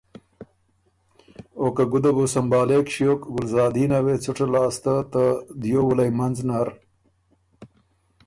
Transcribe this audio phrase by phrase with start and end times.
[1.59, 5.23] او که ګُده بُو سمبهالېک ݭیوک ګلزادینه وې څُټه لاسته ته
[5.61, 6.67] دیو وُلئ منځ نر